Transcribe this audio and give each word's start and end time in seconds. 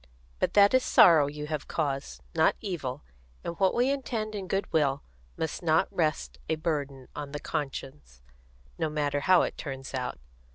But 0.39 0.55
that 0.55 0.73
is 0.73 0.81
sorrow 0.83 1.27
you 1.27 1.45
have 1.45 1.67
caused, 1.67 2.23
not 2.33 2.55
evil; 2.59 3.03
and 3.43 3.53
what 3.59 3.75
we 3.75 3.91
intend 3.91 4.33
in 4.33 4.47
goodwill 4.47 5.03
must 5.37 5.61
not 5.61 5.89
rest 5.93 6.39
a 6.49 6.55
burden 6.55 7.07
on 7.15 7.33
the 7.33 7.39
conscience, 7.39 8.23
no 8.79 8.89
matter 8.89 9.19
how 9.19 9.43
it 9.43 9.59
turns 9.59 9.93
out. 9.93 10.17